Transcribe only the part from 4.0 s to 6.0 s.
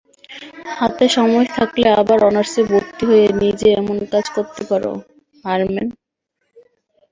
কাজ করতে পারো, হারম্যান।